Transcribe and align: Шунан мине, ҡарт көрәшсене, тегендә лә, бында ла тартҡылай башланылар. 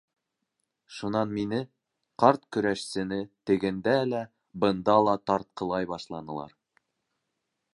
Шунан 0.99 1.33
мине, 1.37 1.59
ҡарт 2.23 2.47
көрәшсене, 2.57 3.19
тегендә 3.51 3.93
лә, 4.13 4.23
бында 4.65 4.97
ла 5.09 5.15
тартҡылай 5.33 5.91
башланылар. 5.93 6.57